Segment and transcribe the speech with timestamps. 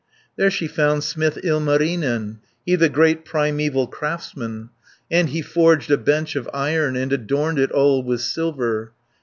[0.35, 4.71] There she found smith Ilmarinen, He the great primeval craftsman.
[5.11, 8.93] And he forged a bench of iron, And adorned it all with silver.